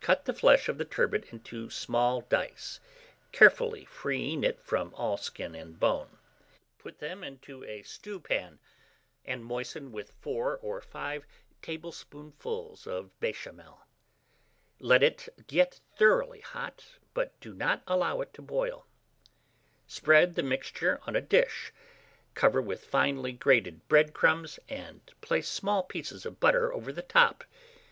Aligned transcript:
Cut 0.00 0.24
the 0.24 0.34
flesh 0.34 0.68
of 0.68 0.78
the 0.78 0.84
turbot 0.84 1.32
into 1.32 1.70
small 1.70 2.22
dice, 2.22 2.80
carefully 3.30 3.84
freeing 3.84 4.42
it 4.42 4.60
from 4.60 4.92
all 4.94 5.16
skin 5.16 5.54
and 5.54 5.78
bone. 5.78 6.18
Put 6.80 6.98
them 6.98 7.22
into 7.22 7.62
a 7.62 7.84
stewpan, 7.84 8.58
and 9.24 9.44
moisten 9.44 9.92
with 9.92 10.10
4 10.22 10.56
or 10.56 10.80
5 10.80 11.24
tablespoonfuls 11.62 12.88
of 12.88 13.12
béchamel. 13.22 13.78
Let 14.80 15.04
it 15.04 15.28
get 15.46 15.78
thoroughly 15.96 16.40
hot, 16.40 16.84
but 17.14 17.38
do 17.38 17.54
not 17.54 17.84
allow 17.86 18.20
it 18.22 18.34
to 18.34 18.42
boil. 18.42 18.84
Spread 19.86 20.34
the 20.34 20.42
mixture 20.42 20.98
on 21.06 21.14
a 21.14 21.20
dish, 21.20 21.72
cover 22.34 22.60
with 22.60 22.84
finely 22.84 23.30
grated 23.30 23.86
bread 23.86 24.14
crumbs, 24.14 24.58
and 24.68 25.00
place 25.20 25.48
small 25.48 25.84
pieces 25.84 26.26
of 26.26 26.40
butter 26.40 26.72
over 26.74 26.92
the 26.92 27.02
top. 27.02 27.44